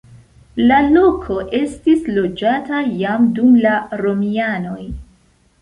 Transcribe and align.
La 0.71 0.79
loko 0.93 1.37
estis 1.59 2.09
loĝata 2.15 2.81
jam 3.03 3.31
dum 3.41 3.55
la 3.67 3.77
romianoj. 4.05 4.83